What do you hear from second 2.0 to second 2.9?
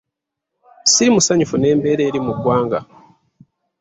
eri mu ggwanga.